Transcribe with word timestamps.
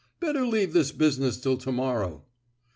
Better 0.19 0.47
leave 0.47 0.73
this 0.73 0.91
bus'ness 0.91 1.37
till 1.39 1.57
to 1.57 1.71
morrow." 1.71 2.25